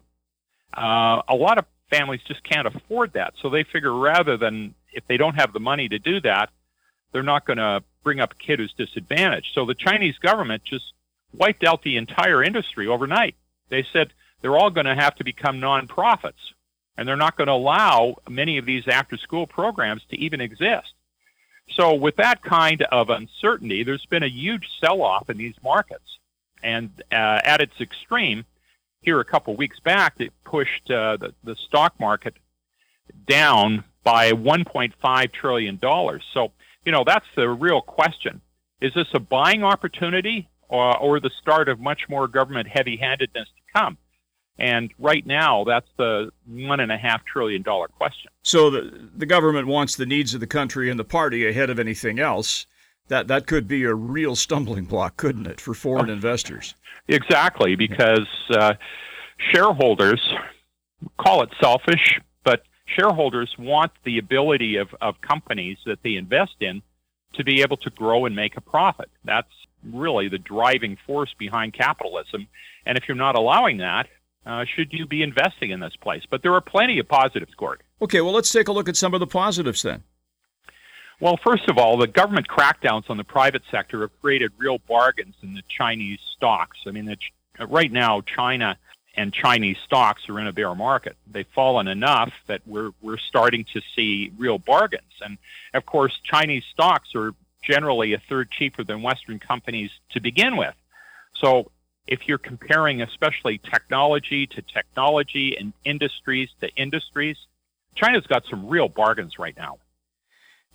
uh, 0.77 1.21
a 1.27 1.35
lot 1.35 1.57
of 1.57 1.65
families 1.89 2.21
just 2.27 2.43
can't 2.43 2.67
afford 2.67 3.13
that. 3.13 3.33
So 3.41 3.49
they 3.49 3.63
figure 3.63 3.93
rather 3.93 4.37
than 4.37 4.75
if 4.93 5.05
they 5.07 5.17
don't 5.17 5.35
have 5.35 5.53
the 5.53 5.59
money 5.59 5.89
to 5.89 5.99
do 5.99 6.21
that, 6.21 6.49
they're 7.11 7.23
not 7.23 7.45
going 7.45 7.57
to 7.57 7.83
bring 8.03 8.19
up 8.19 8.33
a 8.33 8.35
kid 8.35 8.59
who's 8.59 8.73
disadvantaged. 8.73 9.47
So 9.53 9.65
the 9.65 9.75
Chinese 9.75 10.17
government 10.17 10.63
just 10.63 10.93
wiped 11.33 11.63
out 11.63 11.83
the 11.83 11.97
entire 11.97 12.43
industry 12.43 12.87
overnight. 12.87 13.35
They 13.69 13.85
said 13.93 14.13
they're 14.41 14.57
all 14.57 14.69
going 14.69 14.85
to 14.85 14.95
have 14.95 15.15
to 15.15 15.23
become 15.23 15.59
nonprofits, 15.59 16.53
and 16.97 17.07
they're 17.07 17.15
not 17.15 17.37
going 17.37 17.47
to 17.47 17.53
allow 17.53 18.15
many 18.29 18.57
of 18.57 18.65
these 18.65 18.87
after 18.87 19.17
school 19.17 19.47
programs 19.47 20.01
to 20.09 20.17
even 20.17 20.41
exist. 20.41 20.93
So, 21.75 21.93
with 21.93 22.17
that 22.17 22.43
kind 22.43 22.81
of 22.91 23.09
uncertainty, 23.09 23.83
there's 23.83 24.05
been 24.07 24.23
a 24.23 24.29
huge 24.29 24.67
sell 24.83 25.01
off 25.01 25.29
in 25.29 25.37
these 25.37 25.55
markets. 25.63 26.03
And 26.63 26.89
uh, 27.11 27.39
at 27.43 27.61
its 27.61 27.79
extreme, 27.79 28.45
here 29.01 29.19
a 29.19 29.25
couple 29.25 29.55
weeks 29.55 29.79
back, 29.79 30.15
it 30.19 30.31
pushed 30.43 30.91
uh, 30.91 31.17
the, 31.17 31.33
the 31.43 31.55
stock 31.67 31.99
market 31.99 32.35
down 33.27 33.83
by 34.03 34.31
$1.5 34.31 35.33
trillion. 35.33 35.79
So, 36.33 36.51
you 36.85 36.91
know, 36.91 37.03
that's 37.05 37.25
the 37.35 37.49
real 37.49 37.81
question. 37.81 38.41
Is 38.79 38.93
this 38.93 39.07
a 39.13 39.19
buying 39.19 39.63
opportunity 39.63 40.49
or, 40.71 40.97
or 40.97 41.19
the 41.19 41.29
start 41.41 41.69
of 41.69 41.79
much 41.79 42.09
more 42.09 42.27
government 42.27 42.67
heavy 42.67 42.97
handedness 42.97 43.47
to 43.47 43.79
come? 43.79 43.97
And 44.57 44.91
right 44.99 45.25
now, 45.25 45.63
that's 45.63 45.87
the 45.97 46.31
one 46.47 46.79
and 46.79 46.91
a 46.91 46.97
half 46.97 47.23
trillion 47.25 47.61
dollar 47.61 47.87
question. 47.87 48.31
So 48.43 48.69
the 48.69 49.09
the 49.15 49.25
government 49.25 49.67
wants 49.67 49.95
the 49.95 50.05
needs 50.05 50.33
of 50.33 50.39
the 50.39 50.47
country 50.47 50.89
and 50.89 50.99
the 50.99 51.03
party 51.03 51.47
ahead 51.47 51.69
of 51.69 51.79
anything 51.79 52.19
else. 52.19 52.65
That 53.07 53.27
that 53.27 53.47
could 53.47 53.67
be 53.67 53.83
a 53.83 53.93
real 53.93 54.35
stumbling 54.35 54.85
block, 54.85 55.17
couldn't 55.17 55.47
it, 55.47 55.59
for 55.59 55.73
foreign 55.73 56.09
oh, 56.09 56.13
investors? 56.13 56.75
Exactly, 57.07 57.75
because 57.75 58.27
uh, 58.51 58.73
shareholders 59.51 60.21
call 61.17 61.41
it 61.43 61.49
selfish, 61.61 62.19
but 62.43 62.63
shareholders 62.85 63.53
want 63.57 63.91
the 64.03 64.17
ability 64.17 64.75
of, 64.77 64.89
of 65.01 65.19
companies 65.21 65.77
that 65.85 65.99
they 66.03 66.15
invest 66.15 66.55
in 66.59 66.81
to 67.33 67.43
be 67.43 67.61
able 67.61 67.77
to 67.77 67.89
grow 67.89 68.25
and 68.25 68.35
make 68.35 68.57
a 68.57 68.61
profit. 68.61 69.09
That's 69.23 69.51
really 69.83 70.27
the 70.27 70.37
driving 70.37 70.97
force 71.05 71.33
behind 71.37 71.73
capitalism. 71.73 72.47
And 72.85 72.97
if 72.97 73.07
you're 73.07 73.15
not 73.15 73.35
allowing 73.35 73.77
that, 73.77 74.07
uh, 74.45 74.65
should 74.65 74.91
you 74.91 75.05
be 75.05 75.21
investing 75.21 75.71
in 75.71 75.79
this 75.79 75.95
place? 75.95 76.23
But 76.29 76.41
there 76.41 76.53
are 76.53 76.61
plenty 76.61 76.99
of 76.99 77.07
positives, 77.07 77.53
Gord. 77.55 77.83
Okay, 78.01 78.21
well, 78.21 78.33
let's 78.33 78.51
take 78.51 78.67
a 78.67 78.71
look 78.71 78.89
at 78.89 78.97
some 78.97 79.13
of 79.13 79.19
the 79.19 79.27
positives 79.27 79.83
then. 79.83 80.03
Well, 81.19 81.37
first 81.37 81.69
of 81.69 81.77
all, 81.77 81.97
the 81.97 82.07
government 82.07 82.47
crackdowns 82.47 83.07
on 83.09 83.17
the 83.17 83.23
private 83.23 83.61
sector 83.69 84.01
have 84.01 84.21
created 84.21 84.51
real 84.57 84.79
bargains 84.79 85.35
in 85.43 85.53
the 85.53 85.61
Chinese 85.69 86.19
stocks. 86.35 86.79
I 86.87 86.91
mean, 86.91 87.15
right 87.59 87.91
now, 87.91 88.21
China 88.21 88.75
and 89.15 89.31
Chinese 89.31 89.77
stocks 89.85 90.27
are 90.29 90.39
in 90.39 90.47
a 90.47 90.53
bear 90.53 90.73
market. 90.73 91.15
They've 91.27 91.45
fallen 91.53 91.87
enough 91.87 92.31
that 92.47 92.61
we're 92.65 92.91
we're 93.01 93.19
starting 93.19 93.65
to 93.73 93.81
see 93.95 94.31
real 94.37 94.57
bargains. 94.57 95.13
And 95.23 95.37
of 95.75 95.85
course, 95.85 96.17
Chinese 96.23 96.63
stocks 96.71 97.09
are 97.13 97.33
generally 97.61 98.13
a 98.13 98.21
third 98.29 98.49
cheaper 98.51 98.83
than 98.83 99.01
Western 99.01 99.39
companies 99.39 99.91
to 100.11 100.19
begin 100.19 100.57
with. 100.57 100.75
So 101.35 101.71
if 102.07 102.27
you're 102.27 102.37
comparing 102.37 103.01
especially 103.01 103.57
technology 103.59 104.47
to 104.47 104.61
technology 104.61 105.55
and 105.57 105.73
industries 105.85 106.49
to 106.61 106.69
industries, 106.75 107.37
China's 107.95 108.25
got 108.27 108.43
some 108.49 108.67
real 108.67 108.89
bargains 108.89 109.37
right 109.37 109.55
now. 109.55 109.77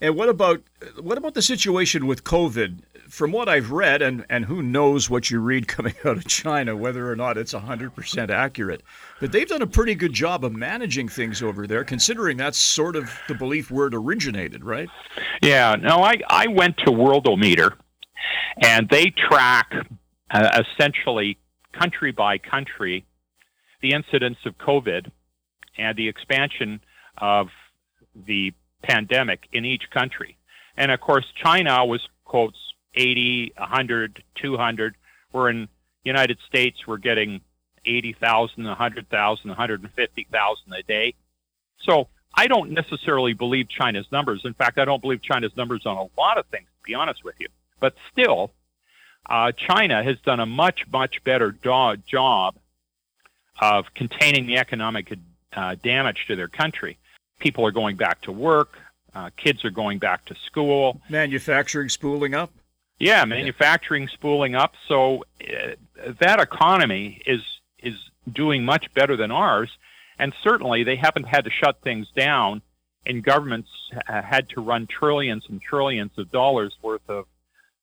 And 0.00 0.14
what 0.16 0.28
about 0.28 0.62
what 1.00 1.16
about 1.16 1.34
the 1.34 1.42
situation 1.42 2.06
with 2.06 2.22
COVID? 2.24 2.80
From 3.08 3.32
what 3.32 3.48
I've 3.48 3.70
read, 3.70 4.02
and, 4.02 4.26
and 4.28 4.44
who 4.44 4.62
knows 4.62 5.08
what 5.08 5.30
you 5.30 5.40
read 5.40 5.68
coming 5.76 5.94
out 6.04 6.16
of 6.16 6.26
China, 6.26 6.76
whether 6.76 7.10
or 7.10 7.16
not 7.16 7.38
it's 7.38 7.54
100% 7.54 8.30
accurate, 8.30 8.82
but 9.20 9.32
they've 9.32 9.48
done 9.48 9.62
a 9.62 9.66
pretty 9.66 9.94
good 9.94 10.12
job 10.12 10.44
of 10.44 10.52
managing 10.52 11.08
things 11.08 11.42
over 11.42 11.66
there, 11.66 11.84
considering 11.84 12.36
that's 12.36 12.58
sort 12.58 12.96
of 12.96 13.10
the 13.28 13.34
belief 13.34 13.70
where 13.70 13.86
it 13.86 13.94
originated, 13.94 14.64
right? 14.64 14.88
Yeah, 15.42 15.76
no, 15.76 16.02
I, 16.02 16.20
I 16.28 16.48
went 16.48 16.78
to 16.78 16.90
Worldometer, 16.90 17.74
and 18.62 18.88
they 18.88 19.10
track 19.10 19.72
uh, 20.30 20.62
essentially 20.74 21.38
country 21.72 22.10
by 22.12 22.38
country 22.38 23.04
the 23.82 23.92
incidence 23.92 24.38
of 24.44 24.56
COVID 24.58 25.10
and 25.78 25.96
the 25.96 26.08
expansion 26.08 26.80
of 27.18 27.48
the 28.14 28.52
pandemic 28.82 29.48
in 29.52 29.64
each 29.64 29.90
country. 29.90 30.36
And 30.76 30.90
of 30.90 31.00
course, 31.00 31.26
China 31.42 31.84
was 31.84 32.00
quotes 32.24 32.58
80, 32.96 33.52
100, 33.56 34.22
200. 34.36 34.94
We're 35.32 35.50
in 35.50 35.68
United 36.04 36.38
States, 36.46 36.86
we're 36.86 36.98
getting 36.98 37.40
80,000, 37.84 38.64
100,000, 38.64 39.48
150,000 39.48 40.72
a 40.72 40.82
day. 40.82 41.14
So 41.80 42.08
I 42.34 42.46
don't 42.46 42.72
necessarily 42.72 43.32
believe 43.32 43.68
China's 43.68 44.06
numbers. 44.10 44.42
In 44.44 44.54
fact, 44.54 44.78
I 44.78 44.84
don't 44.84 45.00
believe 45.00 45.22
China's 45.22 45.56
numbers 45.56 45.86
on 45.86 45.96
a 45.96 46.20
lot 46.20 46.38
of 46.38 46.46
things, 46.46 46.66
to 46.66 46.84
be 46.84 46.94
honest 46.94 47.24
with 47.24 47.34
you. 47.38 47.48
But 47.80 47.94
still, 48.12 48.52
uh, 49.28 49.52
China 49.52 50.02
has 50.02 50.18
done 50.24 50.40
a 50.40 50.46
much, 50.46 50.86
much 50.90 51.22
better 51.24 51.50
do- 51.50 51.96
job 52.06 52.56
of 53.60 53.86
containing 53.94 54.46
the 54.46 54.58
economic 54.58 55.16
uh, 55.54 55.76
damage 55.82 56.26
to 56.28 56.36
their 56.36 56.48
country. 56.48 56.98
People 57.38 57.66
are 57.66 57.72
going 57.72 57.96
back 57.96 58.20
to 58.22 58.32
work. 58.32 58.78
Uh, 59.14 59.30
kids 59.36 59.64
are 59.64 59.70
going 59.70 59.98
back 59.98 60.26
to 60.26 60.34
school. 60.46 61.00
Manufacturing 61.08 61.88
spooling 61.88 62.34
up. 62.34 62.52
Yeah, 62.98 63.24
manufacturing 63.24 64.08
spooling 64.08 64.54
up. 64.54 64.74
So 64.88 65.24
uh, 65.40 65.74
that 66.20 66.40
economy 66.40 67.20
is 67.26 67.42
is 67.78 67.94
doing 68.32 68.64
much 68.64 68.92
better 68.94 69.16
than 69.16 69.30
ours, 69.30 69.70
and 70.18 70.32
certainly 70.42 70.82
they 70.82 70.96
haven't 70.96 71.26
had 71.26 71.44
to 71.44 71.50
shut 71.50 71.80
things 71.82 72.08
down. 72.16 72.62
And 73.08 73.22
governments 73.22 73.68
had 74.08 74.48
to 74.48 74.60
run 74.60 74.88
trillions 74.88 75.44
and 75.48 75.62
trillions 75.62 76.10
of 76.18 76.32
dollars 76.32 76.74
worth 76.82 77.08
of 77.08 77.26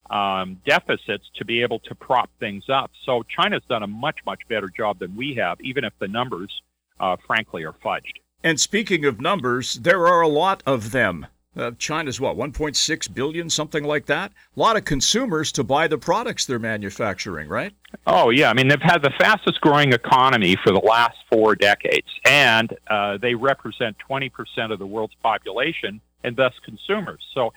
um, 0.10 0.60
deficits 0.66 1.30
to 1.36 1.46
be 1.46 1.62
able 1.62 1.80
to 1.80 1.96
prop 1.96 2.30
things 2.40 2.66
up. 2.68 2.92
So 3.06 3.24
China's 3.24 3.64
done 3.70 3.84
a 3.84 3.88
much, 3.88 4.18
much 4.26 4.42
better 4.50 4.68
job 4.68 5.00
than 5.00 5.16
we 5.16 5.36
have, 5.36 5.62
even 5.62 5.86
if 5.86 5.94
the 6.00 6.10
numbers, 6.10 6.62
uh, 7.00 7.16
frankly, 7.26 7.64
are 7.64 7.74
fudged. 7.74 8.18
And 8.44 8.60
speaking 8.60 9.06
of 9.06 9.22
numbers, 9.22 9.76
there 9.76 10.06
are 10.06 10.22
a 10.22 10.28
lot 10.28 10.62
of 10.66 10.92
them. 10.92 11.28
Uh, 11.56 11.72
China's 11.78 12.20
what, 12.20 12.36
1.6 12.36 13.14
billion, 13.14 13.50
something 13.50 13.84
like 13.84 14.08
that? 14.08 14.32
A 14.56 14.60
lot 14.60 14.76
of 14.76 14.86
consumers 14.86 15.52
to 15.52 15.64
buy 15.64 15.88
the 15.88 15.98
products 15.98 16.46
they're 16.46 16.58
manufacturing, 16.58 17.48
right? 17.48 17.74
Oh, 18.08 18.32
yeah. 18.32 18.50
I 18.50 18.54
mean, 18.54 18.68
they've 18.68 18.82
had 18.82 19.04
the 19.04 19.14
fastest 19.20 19.62
growing 19.62 19.94
economy 19.94 20.58
for 20.64 20.72
the 20.72 20.80
last 20.80 21.18
four 21.32 21.56
decades, 21.56 22.08
and 22.26 22.76
uh, 22.90 23.18
they 23.18 23.36
represent 23.36 23.96
20% 24.10 24.32
of 24.72 24.80
the 24.80 24.88
world's 24.88 25.16
population 25.22 26.02
and 26.24 26.36
thus 26.36 26.54
consumers. 26.66 27.22
So 27.34 27.52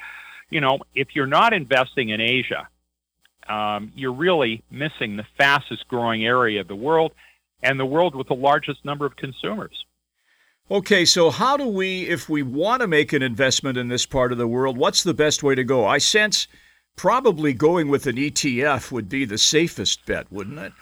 you 0.51 0.61
know, 0.61 0.79
if 0.95 1.09
you're 1.15 1.27
not 1.27 1.53
investing 1.53 2.11
in 2.11 2.21
Asia, 2.21 2.69
um, 3.49 3.93
you're 3.95 4.13
really 4.13 4.63
missing 4.71 5.17
the 5.17 5.27
fastest 5.39 5.87
growing 5.89 6.25
area 6.25 6.61
of 6.61 6.69
the 6.69 6.77
world 6.77 7.13
and 7.63 7.79
the 7.79 7.87
world 7.87 8.15
with 8.15 8.29
the 8.29 8.35
largest 8.35 8.85
number 8.85 9.07
of 9.07 9.17
consumers. 9.17 9.85
Okay, 10.69 11.05
so 11.05 11.31
how 11.31 11.57
do 11.57 11.67
we, 11.67 12.09
if 12.09 12.29
we 12.29 12.43
want 12.43 12.83
to 12.83 12.89
make 12.89 13.13
an 13.13 13.23
investment 13.23 13.79
in 13.79 13.87
this 13.87 14.05
part 14.05 14.33
of 14.33 14.39
the 14.39 14.49
world, 14.49 14.77
what's 14.77 15.05
the 15.05 15.15
best 15.15 15.45
way 15.45 15.55
to 15.55 15.63
go? 15.63 15.87
I 15.87 15.99
sense 15.99 16.49
probably 16.97 17.53
going 17.53 17.89
with 17.89 18.07
an 18.09 18.17
ETF 18.17 18.91
would 18.91 19.09
be 19.09 19.25
the 19.25 19.39
safest 19.39 20.05
bet, 20.07 20.27
wouldn't 20.33 20.59
it? 20.59 20.73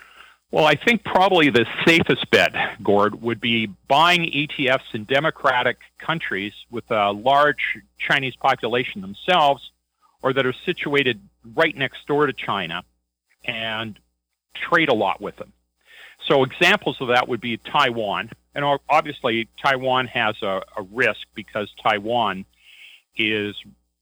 Well, 0.51 0.65
I 0.65 0.75
think 0.77 1.05
probably 1.05 1.51
the 1.51 1.67
safest 1.85 2.31
bet, 2.31 2.55
Gord, 2.83 3.21
would 3.21 3.41
be 3.41 3.67
buying 3.89 4.23
ETFs 4.23 4.95
in 4.95 5.05
democratic 5.05 5.77
countries 5.99 6.53
with 6.71 6.91
a 6.91 7.11
large 7.11 7.77
Chinese 7.99 8.37
population 8.37 9.03
themselves 9.03 9.71
or 10.23 10.33
that 10.33 10.47
are 10.47 10.55
situated 10.65 11.21
right 11.55 11.77
next 11.77 12.07
door 12.07 12.27
to 12.27 12.33
China 12.33 12.85
and 13.45 13.99
trade 14.55 14.89
a 14.89 14.95
lot 14.95 15.21
with 15.21 15.37
them. 15.37 15.53
So 16.27 16.43
examples 16.43 16.97
of 17.01 17.09
that 17.09 17.29
would 17.29 17.41
be 17.41 17.59
Taiwan. 17.59 18.31
And 18.55 18.65
obviously, 18.89 19.49
Taiwan 19.63 20.07
has 20.07 20.37
a, 20.43 20.63
a 20.77 20.83
risk 20.93 21.21
because 21.35 21.71
Taiwan 21.83 22.45
is 23.17 23.57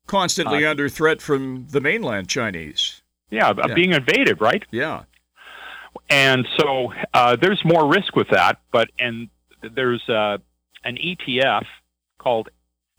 constantly 0.06 0.66
uh, 0.66 0.70
under 0.70 0.88
threat 0.88 1.22
from 1.22 1.66
the 1.70 1.80
mainland 1.80 2.28
Chinese. 2.28 3.02
Yeah, 3.30 3.52
yeah, 3.56 3.74
being 3.74 3.92
invaded, 3.92 4.40
right? 4.40 4.62
Yeah. 4.70 5.04
And 6.10 6.46
so 6.58 6.92
uh, 7.14 7.36
there's 7.36 7.62
more 7.64 7.86
risk 7.86 8.14
with 8.14 8.28
that, 8.30 8.60
but 8.72 8.90
and 8.98 9.28
there's 9.62 10.06
uh, 10.08 10.38
an 10.84 10.96
ETF 10.96 11.64
called 12.18 12.50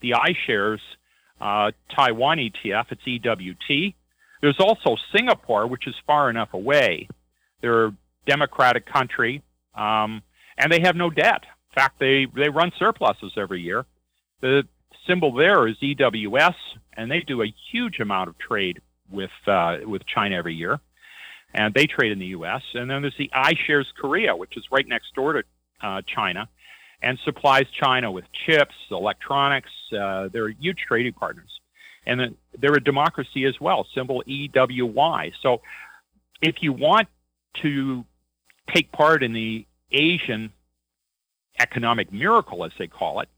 the 0.02 0.12
iShares 0.12 0.80
uh, 1.40 1.72
Taiwan 1.96 2.38
ETF. 2.38 2.86
It's 2.92 3.02
EWT. 3.06 3.94
There's 4.42 4.60
also 4.60 4.98
Singapore, 5.16 5.68
which 5.68 5.88
is 5.88 5.96
far 6.08 6.30
enough 6.30 6.54
away. 6.54 7.08
They're 7.62 7.88
a 7.88 7.96
democratic 8.26 8.86
country, 8.86 9.42
um, 9.76 10.22
and 10.58 10.72
they 10.72 10.82
have 10.82 10.96
no 10.96 11.10
debt. 11.10 11.44
In 11.44 11.76
fact, 11.76 12.00
they, 12.00 12.28
they 12.36 12.50
run 12.50 12.72
surpluses 12.78 13.34
every 13.38 13.62
year. 13.62 13.86
The 14.42 14.64
symbol 15.08 15.34
there 15.34 15.68
is 15.68 15.76
EWS, 15.82 16.56
and 16.96 17.10
they 17.10 17.22
do 17.22 17.42
a 17.42 17.54
huge 17.72 18.00
amount 18.00 18.30
of 18.30 18.38
trade 18.38 18.82
with 19.12 19.32
uh, 19.48 19.78
with 19.86 20.06
China 20.06 20.36
every 20.36 20.56
year 20.56 20.80
and 21.54 21.74
they 21.74 21.86
trade 21.86 22.12
in 22.12 22.20
the 22.20 22.28
U.S. 22.28 22.62
And 22.74 22.90
then 22.90 23.02
there's 23.02 23.18
the 23.18 23.30
iShares 23.34 23.86
Korea, 24.00 24.36
which 24.36 24.58
is 24.58 24.64
right 24.72 24.88
next 24.88 25.14
door 25.14 25.34
to 25.34 25.44
uh, 25.82 26.02
China, 26.08 26.50
and 27.02 27.20
supplies 27.26 27.66
China 27.80 28.12
with 28.12 28.26
chips, 28.46 28.74
electronics. 28.92 29.70
Uh, 29.98 30.30
they're 30.32 30.50
huge 30.50 30.80
trading 30.88 31.14
partners, 31.14 31.50
and 32.06 32.36
they're 32.60 32.74
a 32.74 32.84
democracy 32.84 33.46
as 33.46 33.60
well. 33.62 33.86
Symbol 33.94 34.24
EWY. 34.26 35.32
So, 35.42 35.62
if 36.42 36.56
you 36.62 36.74
want 36.74 37.08
to 37.62 38.04
take 38.74 38.92
part 38.92 39.24
in 39.24 39.34
the 39.34 39.66
Asian 39.94 40.52
economic 41.60 42.12
miracle, 42.12 42.66
as 42.66 42.72
they 42.78 42.88
call 42.88 43.20
it, 43.20 43.30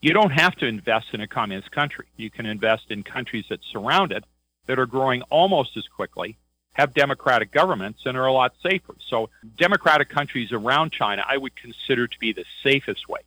you 0.00 0.12
don't 0.12 0.30
have 0.30 0.54
to 0.56 0.66
invest 0.66 1.08
in 1.12 1.20
a 1.20 1.26
communist 1.26 1.70
country. 1.70 2.06
You 2.16 2.30
can 2.30 2.46
invest 2.46 2.90
in 2.90 3.02
countries 3.02 3.46
that 3.50 3.60
surround 3.72 4.12
it 4.12 4.24
that 4.66 4.78
are 4.78 4.86
growing 4.86 5.22
almost 5.22 5.76
as 5.76 5.86
quickly 5.88 6.36
have 6.78 6.94
democratic 6.94 7.50
governments 7.50 8.00
and 8.04 8.16
are 8.16 8.26
a 8.26 8.32
lot 8.32 8.52
safer. 8.62 8.94
So, 9.10 9.30
democratic 9.58 10.08
countries 10.08 10.52
around 10.52 10.92
China, 10.92 11.24
I 11.28 11.36
would 11.36 11.56
consider 11.56 12.06
to 12.06 12.18
be 12.20 12.32
the 12.32 12.44
safest 12.62 13.08
way. 13.08 13.20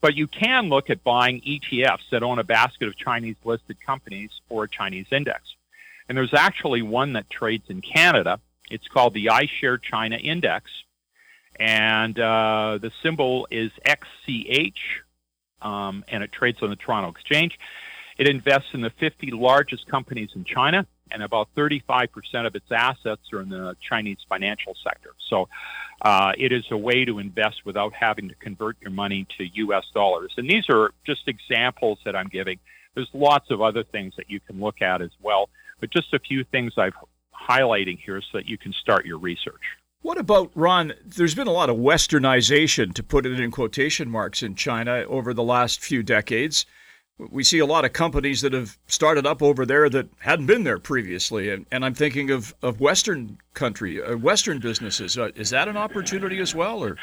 But 0.00 0.14
you 0.14 0.28
can 0.28 0.68
look 0.68 0.90
at 0.90 1.02
buying 1.02 1.40
ETFs 1.40 2.10
that 2.12 2.22
own 2.22 2.38
a 2.38 2.44
basket 2.44 2.86
of 2.86 2.96
Chinese 2.96 3.36
listed 3.44 3.78
companies 3.84 4.30
or 4.48 4.64
a 4.64 4.68
Chinese 4.68 5.06
index. 5.10 5.42
And 6.08 6.16
there's 6.16 6.34
actually 6.34 6.82
one 6.82 7.14
that 7.14 7.30
trades 7.30 7.64
in 7.68 7.80
Canada. 7.80 8.38
It's 8.70 8.86
called 8.86 9.14
the 9.14 9.26
iShare 9.26 9.80
China 9.82 10.16
Index. 10.16 10.70
And 11.58 12.18
uh, 12.18 12.78
the 12.80 12.90
symbol 13.02 13.46
is 13.50 13.70
XCH, 13.86 14.72
um, 15.62 16.04
and 16.08 16.22
it 16.22 16.32
trades 16.32 16.58
on 16.62 16.70
the 16.70 16.76
Toronto 16.76 17.10
Exchange. 17.10 17.58
It 18.18 18.28
invests 18.28 18.70
in 18.74 18.80
the 18.80 18.90
50 18.90 19.32
largest 19.32 19.86
companies 19.88 20.30
in 20.34 20.44
China 20.44 20.86
and 21.10 21.22
about 21.22 21.48
35% 21.56 22.08
of 22.46 22.54
its 22.54 22.70
assets 22.70 23.22
are 23.32 23.40
in 23.40 23.48
the 23.48 23.76
Chinese 23.80 24.18
financial 24.28 24.74
sector. 24.82 25.10
So 25.28 25.48
uh, 26.02 26.32
it 26.36 26.52
is 26.52 26.64
a 26.70 26.76
way 26.76 27.04
to 27.04 27.18
invest 27.18 27.64
without 27.64 27.92
having 27.92 28.28
to 28.28 28.34
convert 28.36 28.76
your 28.80 28.90
money 28.90 29.26
to 29.38 29.44
U.S. 29.44 29.84
dollars. 29.94 30.32
And 30.36 30.48
these 30.48 30.64
are 30.68 30.92
just 31.06 31.28
examples 31.28 31.98
that 32.04 32.16
I'm 32.16 32.28
giving. 32.28 32.58
There's 32.94 33.10
lots 33.12 33.50
of 33.50 33.60
other 33.60 33.84
things 33.84 34.14
that 34.16 34.30
you 34.30 34.40
can 34.40 34.60
look 34.60 34.82
at 34.82 35.02
as 35.02 35.10
well, 35.22 35.48
but 35.80 35.90
just 35.90 36.12
a 36.14 36.18
few 36.18 36.44
things 36.44 36.72
I'm 36.76 36.92
highlighting 37.48 37.98
here 38.04 38.20
so 38.20 38.38
that 38.38 38.48
you 38.48 38.58
can 38.58 38.72
start 38.72 39.04
your 39.06 39.18
research. 39.18 39.62
What 40.04 40.18
about, 40.18 40.50
Ron? 40.54 40.92
There's 41.02 41.34
been 41.34 41.46
a 41.46 41.52
lot 41.52 41.70
of 41.70 41.76
westernization, 41.76 42.92
to 42.92 43.02
put 43.02 43.24
it 43.24 43.40
in 43.40 43.50
quotation 43.50 44.10
marks, 44.10 44.42
in 44.42 44.54
China 44.54 45.04
over 45.08 45.32
the 45.32 45.42
last 45.42 45.80
few 45.80 46.02
decades 46.02 46.66
we 47.18 47.44
see 47.44 47.60
a 47.60 47.66
lot 47.66 47.84
of 47.84 47.92
companies 47.92 48.40
that 48.40 48.52
have 48.52 48.76
started 48.86 49.24
up 49.24 49.40
over 49.40 49.64
there 49.64 49.88
that 49.88 50.08
hadn't 50.18 50.46
been 50.46 50.64
there 50.64 50.78
previously. 50.78 51.50
And, 51.50 51.64
and 51.70 51.84
I'm 51.84 51.94
thinking 51.94 52.30
of, 52.30 52.54
of 52.60 52.80
Western 52.80 53.38
country, 53.54 54.02
uh, 54.02 54.16
Western 54.16 54.58
businesses. 54.58 55.16
Uh, 55.16 55.30
is 55.36 55.50
that 55.50 55.68
an 55.68 55.76
opportunity 55.76 56.40
as 56.40 56.54
well? 56.54 56.82
or 56.82 56.96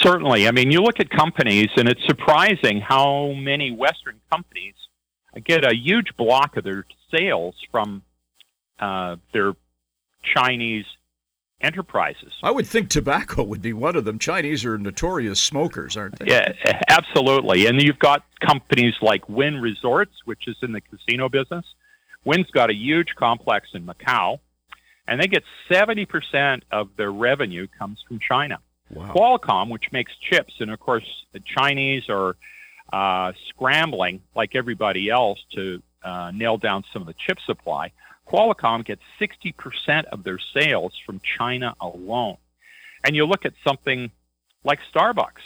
Certainly. 0.00 0.48
I 0.48 0.52
mean, 0.52 0.70
you 0.70 0.80
look 0.80 1.00
at 1.00 1.10
companies, 1.10 1.68
and 1.76 1.88
it's 1.88 2.04
surprising 2.06 2.80
how 2.80 3.32
many 3.32 3.72
Western 3.72 4.20
companies 4.30 4.74
get 5.44 5.64
a 5.64 5.76
huge 5.76 6.16
block 6.16 6.56
of 6.56 6.64
their 6.64 6.86
sales 7.10 7.54
from 7.70 8.02
uh, 8.80 9.16
their 9.34 9.54
Chinese 10.34 10.86
enterprises. 11.62 12.32
I 12.42 12.50
would 12.50 12.66
think 12.66 12.88
tobacco 12.90 13.42
would 13.42 13.62
be 13.62 13.72
one 13.72 13.96
of 13.96 14.04
them. 14.04 14.18
Chinese 14.18 14.64
are 14.64 14.76
notorious 14.78 15.40
smokers, 15.40 15.96
aren't 15.96 16.18
they? 16.18 16.26
Yeah, 16.26 16.52
absolutely. 16.88 17.66
And 17.66 17.80
you've 17.80 17.98
got 17.98 18.24
companies 18.40 18.94
like 19.00 19.28
Wynn 19.28 19.60
Resorts, 19.60 20.14
which 20.24 20.48
is 20.48 20.56
in 20.62 20.72
the 20.72 20.80
casino 20.80 21.28
business. 21.28 21.64
Wynn's 22.24 22.50
got 22.50 22.70
a 22.70 22.74
huge 22.74 23.14
complex 23.16 23.68
in 23.74 23.86
Macau, 23.86 24.38
and 25.08 25.20
they 25.20 25.26
get 25.26 25.42
70% 25.70 26.62
of 26.70 26.90
their 26.96 27.10
revenue 27.10 27.66
comes 27.78 28.02
from 28.06 28.18
China. 28.18 28.58
Wow. 28.90 29.12
Qualcomm, 29.12 29.70
which 29.70 29.90
makes 29.90 30.12
chips, 30.30 30.54
and 30.60 30.70
of 30.70 30.78
course, 30.78 31.06
the 31.32 31.40
Chinese 31.40 32.04
are 32.08 32.36
uh, 32.92 33.32
scrambling 33.48 34.20
like 34.34 34.54
everybody 34.54 35.08
else 35.08 35.38
to 35.54 35.82
uh, 36.04 36.30
nail 36.32 36.58
down 36.58 36.84
some 36.92 37.02
of 37.02 37.06
the 37.06 37.14
chip 37.14 37.38
supply. 37.46 37.92
Qualcomm 38.28 38.84
gets 38.84 39.02
60% 39.20 40.04
of 40.06 40.24
their 40.24 40.38
sales 40.54 40.92
from 41.04 41.20
China 41.38 41.74
alone. 41.80 42.36
And 43.04 43.16
you 43.16 43.26
look 43.26 43.44
at 43.44 43.52
something 43.66 44.10
like 44.64 44.78
Starbucks. 44.94 45.42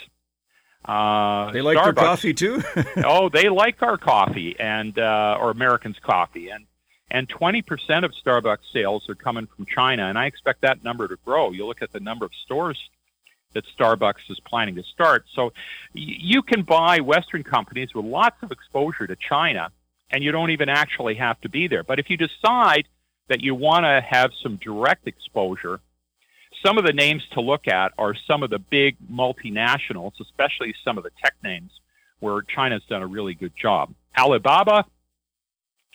Uh, 0.85 1.51
they 1.51 1.61
like 1.61 1.77
Starbucks, 1.77 1.83
their 1.83 1.93
coffee 1.93 2.33
too. 2.33 2.63
oh, 3.03 3.29
they 3.29 3.49
like 3.49 3.81
our 3.81 3.97
coffee 3.97 4.55
and 4.59 4.97
uh, 4.97 5.37
or 5.39 5.51
Americans' 5.51 5.97
coffee, 6.01 6.49
and 6.49 6.65
and 7.09 7.27
20% 7.27 7.63
of 8.03 8.11
Starbucks 8.25 8.71
sales 8.73 9.09
are 9.09 9.15
coming 9.15 9.47
from 9.47 9.65
China, 9.65 10.07
and 10.07 10.17
I 10.17 10.25
expect 10.25 10.61
that 10.61 10.83
number 10.83 11.07
to 11.07 11.17
grow. 11.25 11.51
You 11.51 11.65
look 11.65 11.81
at 11.81 11.91
the 11.91 11.99
number 11.99 12.25
of 12.25 12.31
stores 12.45 12.77
that 13.53 13.63
Starbucks 13.77 14.29
is 14.29 14.39
planning 14.41 14.75
to 14.75 14.83
start. 14.83 15.25
So 15.33 15.53
you 15.93 16.41
can 16.41 16.63
buy 16.63 16.99
Western 16.99 17.43
companies 17.43 17.93
with 17.95 18.05
lots 18.05 18.35
of 18.43 18.51
exposure 18.51 19.07
to 19.07 19.15
China, 19.15 19.71
and 20.09 20.23
you 20.23 20.31
don't 20.31 20.51
even 20.51 20.69
actually 20.69 21.15
have 21.15 21.39
to 21.41 21.49
be 21.49 21.67
there. 21.67 21.83
But 21.83 21.99
if 21.99 22.09
you 22.09 22.17
decide 22.17 22.87
that 23.27 23.41
you 23.41 23.55
want 23.55 23.83
to 23.83 24.01
have 24.01 24.31
some 24.41 24.57
direct 24.57 25.07
exposure, 25.07 25.79
some 26.65 26.77
of 26.77 26.85
the 26.85 26.93
names 26.93 27.23
to 27.33 27.41
look 27.41 27.67
at 27.67 27.91
are 27.97 28.15
some 28.27 28.43
of 28.43 28.49
the 28.49 28.59
big 28.59 28.95
multinationals, 29.11 30.13
especially 30.21 30.73
some 30.83 30.97
of 30.97 31.03
the 31.03 31.11
tech 31.21 31.35
names 31.43 31.71
where 32.19 32.41
China's 32.41 32.83
done 32.89 33.01
a 33.01 33.07
really 33.07 33.33
good 33.33 33.53
job. 33.61 33.93
Alibaba, 34.17 34.85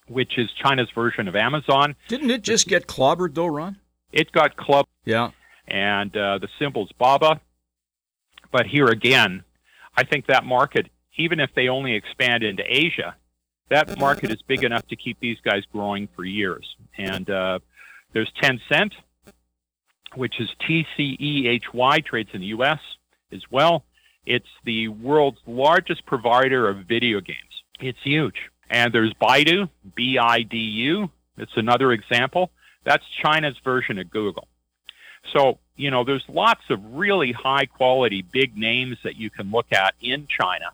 which 0.08 0.38
is 0.38 0.50
China's 0.52 0.90
version 0.94 1.26
of 1.26 1.34
Amazon. 1.34 1.96
Didn't 2.08 2.30
it 2.30 2.42
just 2.42 2.68
get 2.68 2.86
clobbered 2.86 3.34
though, 3.34 3.46
Ron? 3.46 3.78
It 4.12 4.30
got 4.30 4.56
clubbed. 4.56 4.88
Yeah. 5.04 5.30
And 5.66 6.14
uh, 6.16 6.38
the 6.38 6.48
symbol's 6.58 6.92
BABA. 6.98 7.40
But 8.50 8.66
here 8.66 8.86
again, 8.86 9.42
I 9.96 10.04
think 10.04 10.26
that 10.26 10.44
market, 10.44 10.88
even 11.16 11.40
if 11.40 11.50
they 11.54 11.68
only 11.68 11.94
expand 11.94 12.42
into 12.42 12.62
Asia, 12.66 13.16
that 13.72 13.98
market 13.98 14.30
is 14.30 14.42
big 14.42 14.64
enough 14.64 14.86
to 14.88 14.96
keep 14.96 15.18
these 15.20 15.38
guys 15.40 15.62
growing 15.72 16.06
for 16.14 16.24
years. 16.24 16.76
And 16.98 17.28
uh, 17.30 17.58
there's 18.12 18.30
Tencent, 18.42 18.92
which 20.14 20.38
is 20.40 20.50
TCEHY, 20.60 22.04
trades 22.04 22.30
in 22.34 22.40
the 22.40 22.48
U.S. 22.48 22.80
as 23.32 23.42
well. 23.50 23.84
It's 24.26 24.48
the 24.64 24.88
world's 24.88 25.40
largest 25.46 26.04
provider 26.04 26.68
of 26.68 26.84
video 26.86 27.20
games. 27.20 27.38
It's 27.80 27.98
huge. 28.04 28.36
And 28.70 28.92
there's 28.92 29.12
Baidu, 29.14 29.68
B 29.94 30.18
I 30.18 30.42
D 30.42 30.58
U. 30.58 31.10
It's 31.38 31.56
another 31.56 31.92
example. 31.92 32.50
That's 32.84 33.04
China's 33.22 33.56
version 33.64 33.98
of 33.98 34.10
Google. 34.10 34.48
So, 35.34 35.58
you 35.76 35.90
know, 35.90 36.04
there's 36.04 36.24
lots 36.28 36.62
of 36.68 36.78
really 36.92 37.32
high 37.32 37.66
quality 37.66 38.22
big 38.22 38.56
names 38.56 38.98
that 39.04 39.16
you 39.16 39.30
can 39.30 39.50
look 39.50 39.72
at 39.72 39.94
in 40.00 40.26
China 40.26 40.72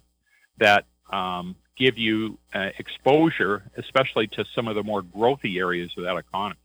that 0.59 0.85
um, 1.13 1.55
give 1.79 1.97
you 1.97 2.39
uh, 2.55 2.71
exposure, 2.79 3.63
especially 3.77 4.27
to 4.29 4.45
some 4.55 4.69
of 4.69 4.75
the 4.75 4.83
more 4.83 5.03
growthy 5.03 5.59
areas 5.59 5.91
of 5.97 6.05
that 6.05 6.17
economy. 6.17 6.59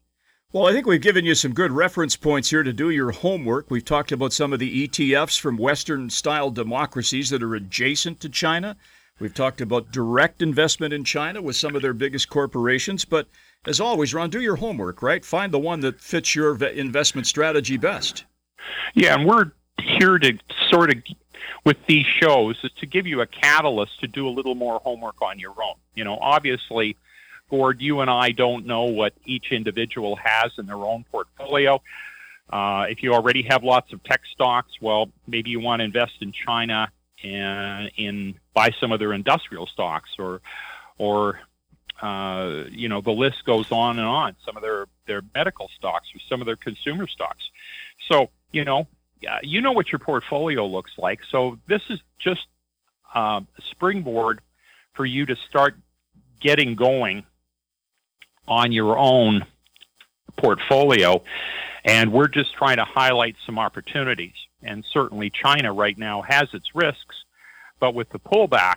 Well, 0.51 0.67
I 0.67 0.71
think 0.71 0.85
we've 0.85 1.01
given 1.01 1.25
you 1.25 1.33
some 1.33 1.53
good 1.53 1.71
reference 1.71 2.15
points 2.15 2.51
here 2.51 2.61
to 2.61 2.71
do 2.71 2.91
your 2.91 3.11
homework. 3.11 3.71
We've 3.71 3.83
talked 3.83 4.11
about 4.11 4.33
some 4.33 4.53
of 4.53 4.59
the 4.59 4.87
ETFs 4.87 5.39
from 5.39 5.57
Western 5.57 6.11
style 6.11 6.51
democracies 6.51 7.31
that 7.31 7.41
are 7.41 7.55
adjacent 7.55 8.19
to 8.19 8.29
China. 8.29 8.77
We've 9.19 9.33
talked 9.33 9.61
about 9.61 9.91
direct 9.91 10.43
investment 10.43 10.93
in 10.93 11.05
China 11.05 11.41
with 11.41 11.55
some 11.55 11.75
of 11.75 11.81
their 11.81 11.93
biggest 11.93 12.29
corporations. 12.29 13.03
But 13.03 13.27
as 13.65 13.79
always, 13.79 14.13
Ron, 14.13 14.29
do 14.29 14.41
your 14.41 14.57
homework, 14.57 15.01
right? 15.01 15.25
Find 15.25 15.51
the 15.51 15.59
one 15.59 15.79
that 15.79 15.99
fits 15.99 16.35
your 16.35 16.55
investment 16.63 17.25
strategy 17.25 17.77
best. 17.77 18.25
Yeah, 18.93 19.15
and 19.15 19.25
we're 19.25 19.51
here 19.79 20.19
to 20.19 20.37
sort 20.69 20.91
of 20.91 20.97
with 21.65 21.77
these 21.87 22.05
shows 22.05 22.57
is 22.63 22.71
to 22.79 22.85
give 22.85 23.07
you 23.07 23.21
a 23.21 23.27
catalyst 23.27 23.99
to 24.01 24.07
do 24.07 24.27
a 24.27 24.31
little 24.31 24.55
more 24.55 24.79
homework 24.79 25.21
on 25.21 25.39
your 25.39 25.51
own. 25.51 25.75
You 25.95 26.03
know, 26.03 26.17
obviously, 26.19 26.97
Gord, 27.49 27.81
you 27.81 28.01
and 28.01 28.09
I 28.09 28.31
don't 28.31 28.65
know 28.65 28.83
what 28.83 29.13
each 29.25 29.51
individual 29.51 30.15
has 30.15 30.51
in 30.57 30.65
their 30.65 30.77
own 30.77 31.05
portfolio. 31.11 31.81
Uh, 32.49 32.85
if 32.89 33.01
you 33.03 33.13
already 33.13 33.43
have 33.43 33.63
lots 33.63 33.93
of 33.93 34.03
tech 34.03 34.21
stocks, 34.31 34.71
well, 34.81 35.09
maybe 35.27 35.49
you 35.49 35.59
want 35.59 35.79
to 35.79 35.83
invest 35.85 36.13
in 36.21 36.31
China 36.31 36.91
and 37.23 37.91
in 37.95 38.35
buy 38.53 38.71
some 38.79 38.91
of 38.91 38.99
their 38.99 39.13
industrial 39.13 39.65
stocks, 39.65 40.09
or, 40.19 40.41
or 40.97 41.39
uh, 42.01 42.65
you 42.69 42.89
know, 42.89 43.01
the 43.01 43.11
list 43.11 43.45
goes 43.45 43.71
on 43.71 43.97
and 43.97 44.07
on. 44.07 44.35
Some 44.45 44.57
of 44.57 44.61
their 44.61 44.87
their 45.05 45.21
medical 45.33 45.69
stocks, 45.77 46.09
or 46.13 46.19
some 46.29 46.41
of 46.41 46.45
their 46.45 46.55
consumer 46.55 47.07
stocks. 47.07 47.43
So, 48.09 48.29
you 48.51 48.65
know, 48.65 48.87
you 49.41 49.61
know 49.61 49.71
what 49.71 49.91
your 49.91 49.99
portfolio 49.99 50.65
looks 50.65 50.91
like. 50.97 51.19
So 51.31 51.57
this 51.67 51.81
is 51.89 51.99
just 52.19 52.45
um, 53.13 53.47
a 53.57 53.61
springboard 53.71 54.41
for 54.93 55.05
you 55.05 55.25
to 55.25 55.35
start 55.49 55.75
getting 56.39 56.75
going 56.75 57.23
on 58.47 58.71
your 58.71 58.97
own 58.97 59.45
portfolio. 60.37 61.23
And 61.85 62.11
we're 62.11 62.27
just 62.27 62.53
trying 62.53 62.77
to 62.77 62.85
highlight 62.85 63.35
some 63.45 63.59
opportunities. 63.59 64.33
And 64.61 64.85
certainly 64.91 65.29
China 65.29 65.73
right 65.73 65.97
now 65.97 66.21
has 66.21 66.47
its 66.53 66.73
risks, 66.73 67.15
but 67.79 67.93
with 67.93 68.09
the 68.09 68.19
pullback, 68.19 68.75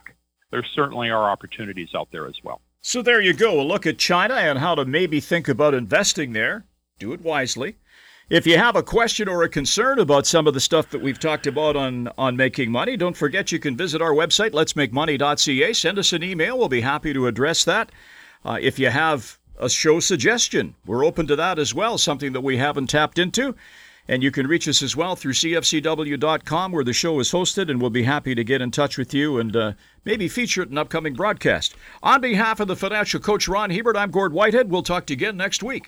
there 0.51 0.63
certainly 0.63 1.09
are 1.09 1.29
opportunities 1.29 1.89
out 1.95 2.09
there 2.11 2.27
as 2.27 2.35
well. 2.43 2.61
So 2.81 3.01
there 3.01 3.21
you 3.21 3.33
go. 3.33 3.59
A 3.59 3.63
look 3.63 3.85
at 3.85 3.97
China 3.97 4.35
and 4.35 4.59
how 4.59 4.75
to 4.75 4.85
maybe 4.85 5.19
think 5.19 5.47
about 5.47 5.73
investing 5.73 6.33
there. 6.33 6.65
Do 6.99 7.13
it 7.13 7.21
wisely. 7.21 7.75
If 8.29 8.45
you 8.45 8.57
have 8.57 8.75
a 8.75 8.83
question 8.83 9.29
or 9.29 9.43
a 9.43 9.49
concern 9.49 9.99
about 9.99 10.27
some 10.27 10.47
of 10.47 10.53
the 10.53 10.59
stuff 10.59 10.89
that 10.89 11.01
we've 11.01 11.17
talked 11.17 11.47
about 11.47 11.77
on, 11.77 12.09
on 12.17 12.35
making 12.35 12.69
money, 12.69 12.97
don't 12.97 13.15
forget 13.15 13.53
you 13.53 13.59
can 13.59 13.77
visit 13.77 14.01
our 14.01 14.11
website, 14.11 14.51
letsmakemoney.ca. 14.51 15.71
Send 15.71 15.97
us 15.97 16.11
an 16.11 16.23
email. 16.23 16.57
We'll 16.57 16.67
be 16.67 16.81
happy 16.81 17.13
to 17.13 17.27
address 17.27 17.63
that. 17.63 17.89
Uh, 18.43 18.57
if 18.59 18.79
you 18.79 18.89
have 18.89 19.39
a 19.57 19.69
show 19.69 20.01
suggestion, 20.01 20.75
we're 20.85 21.05
open 21.05 21.25
to 21.27 21.37
that 21.37 21.57
as 21.57 21.73
well, 21.73 21.97
something 21.97 22.33
that 22.33 22.41
we 22.41 22.57
haven't 22.57 22.87
tapped 22.87 23.17
into. 23.17 23.55
And 24.09 24.21
you 24.21 24.31
can 24.31 24.45
reach 24.45 24.67
us 24.67 24.83
as 24.83 24.93
well 24.93 25.15
through 25.15 25.31
cfcw.com, 25.31 26.71
where 26.73 26.83
the 26.83 26.91
show 26.91 27.21
is 27.21 27.31
hosted, 27.31 27.71
and 27.71 27.79
we'll 27.79 27.89
be 27.89 28.03
happy 28.03 28.35
to 28.35 28.43
get 28.43 28.61
in 28.61 28.71
touch 28.71 28.97
with 28.97 29.13
you 29.13 29.37
and 29.39 29.55
uh, 29.55 29.71
maybe 30.03 30.27
feature 30.27 30.63
it 30.63 30.67
in 30.67 30.73
an 30.73 30.79
upcoming 30.79 31.13
broadcast. 31.13 31.75
On 32.03 32.19
behalf 32.19 32.59
of 32.59 32.67
the 32.67 32.75
financial 32.75 33.21
coach 33.21 33.47
Ron 33.47 33.69
Hebert, 33.69 33.95
I'm 33.95 34.11
Gord 34.11 34.33
Whitehead. 34.33 34.69
We'll 34.69 34.83
talk 34.83 35.05
to 35.05 35.13
you 35.13 35.17
again 35.17 35.37
next 35.37 35.63
week. 35.63 35.87